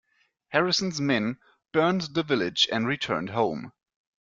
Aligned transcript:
Harrison's 0.47 0.99
men 0.99 1.37
burned 1.73 2.01
the 2.15 2.23
village 2.23 2.67
and 2.71 2.87
returned 2.87 3.29
home. 3.29 3.71